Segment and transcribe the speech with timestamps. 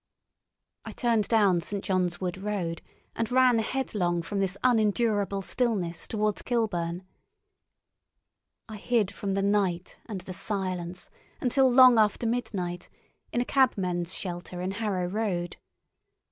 [0.83, 1.83] I turned down St.
[1.83, 2.81] John's Wood Road,
[3.15, 7.03] and ran headlong from this unendurable stillness towards Kilburn.
[8.67, 12.89] I hid from the night and the silence, until long after midnight,
[13.31, 15.57] in a cabmen's shelter in Harrow Road.